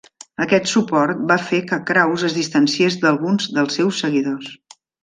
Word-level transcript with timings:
Aquest 0.45 0.71
suport 0.71 1.21
va 1.33 1.37
fer 1.51 1.59
que 1.73 1.79
Kraus 1.91 2.27
es 2.31 2.39
distanciés 2.41 2.99
d'alguns 3.07 3.49
dels 3.61 3.81
seus 3.81 4.07
seguidors. 4.07 4.55